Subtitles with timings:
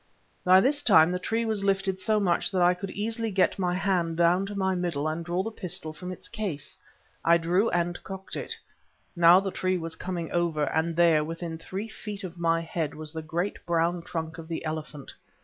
[0.43, 3.75] By this time the tree was lifted so much that I could easily get my
[3.75, 6.75] hand down to my middle and draw the pistol from its case.
[7.23, 8.57] I drew and cocked it.
[9.15, 13.13] Now the tree was coming over, and there, within three feet of my head, was
[13.13, 15.13] the great brown trunk of the elephant.